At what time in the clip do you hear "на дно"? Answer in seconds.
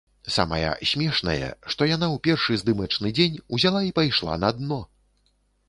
4.49-4.83